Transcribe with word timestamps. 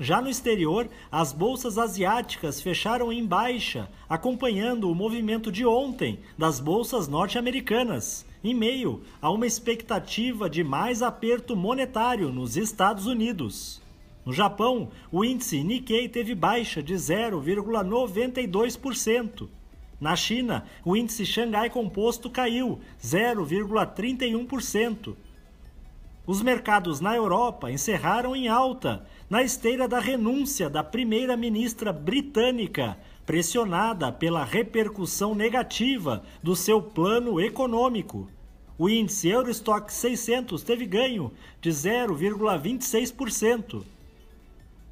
Já 0.00 0.22
no 0.22 0.30
exterior, 0.30 0.88
as 1.12 1.30
bolsas 1.30 1.76
asiáticas 1.76 2.62
fecharam 2.62 3.12
em 3.12 3.26
baixa, 3.26 3.86
acompanhando 4.08 4.90
o 4.90 4.94
movimento 4.94 5.52
de 5.52 5.66
ontem 5.66 6.20
das 6.38 6.58
bolsas 6.58 7.06
norte-americanas, 7.06 8.24
em 8.42 8.54
meio 8.54 9.02
a 9.20 9.30
uma 9.30 9.46
expectativa 9.46 10.48
de 10.48 10.64
mais 10.64 11.02
aperto 11.02 11.54
monetário 11.54 12.32
nos 12.32 12.56
Estados 12.56 13.04
Unidos. 13.04 13.82
No 14.24 14.32
Japão, 14.32 14.88
o 15.12 15.22
índice 15.22 15.62
Nikkei 15.62 16.08
teve 16.08 16.34
baixa 16.34 16.82
de 16.82 16.94
0,92%. 16.94 19.57
Na 20.00 20.14
China, 20.14 20.64
o 20.84 20.96
índice 20.96 21.26
Xangai 21.26 21.68
Composto 21.70 22.30
caiu 22.30 22.78
0,31%. 23.02 25.16
Os 26.26 26.42
mercados 26.42 27.00
na 27.00 27.16
Europa 27.16 27.70
encerraram 27.70 28.36
em 28.36 28.48
alta, 28.48 29.06
na 29.30 29.42
esteira 29.42 29.88
da 29.88 29.98
renúncia 29.98 30.70
da 30.70 30.84
primeira-ministra 30.84 31.92
britânica, 31.92 32.96
pressionada 33.26 34.12
pela 34.12 34.44
repercussão 34.44 35.34
negativa 35.34 36.22
do 36.42 36.54
seu 36.54 36.80
plano 36.80 37.40
econômico. 37.40 38.28
O 38.78 38.88
índice 38.88 39.28
Eurostock 39.28 39.92
600 39.92 40.62
teve 40.62 40.86
ganho 40.86 41.32
de 41.60 41.70
0,26%. 41.70 43.82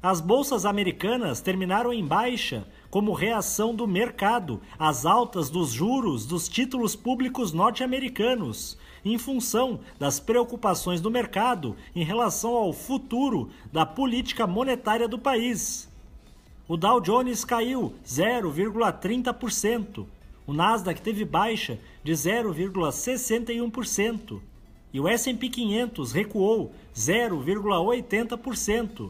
As 0.01 0.19
bolsas 0.21 0.63
americanas 0.63 1.41
terminaram 1.41 1.91
em 1.91 2.05
baixa 2.05 2.65
como 2.89 3.11
reação 3.13 3.73
do 3.73 3.87
mercado 3.87 4.61
às 4.77 5.07
altas 5.07 5.49
dos 5.49 5.71
juros 5.71 6.27
dos 6.27 6.47
títulos 6.47 6.95
públicos 6.95 7.51
norte-americanos, 7.51 8.77
em 9.03 9.17
função 9.17 9.79
das 9.97 10.19
preocupações 10.19 11.01
do 11.01 11.09
mercado 11.09 11.75
em 11.95 12.03
relação 12.03 12.51
ao 12.51 12.71
futuro 12.71 13.49
da 13.73 13.87
política 13.87 14.45
monetária 14.45 15.07
do 15.07 15.17
país. 15.17 15.89
O 16.67 16.77
Dow 16.77 17.01
Jones 17.01 17.43
caiu 17.43 17.95
0,30%, 18.05 20.05
o 20.45 20.53
Nasdaq 20.53 21.01
teve 21.01 21.25
baixa 21.25 21.79
de 22.03 22.11
0,61% 22.11 24.39
e 24.93 24.99
o 24.99 25.07
S&P 25.07 25.49
500 25.49 26.11
recuou 26.11 26.71
0,80%. 26.95 29.09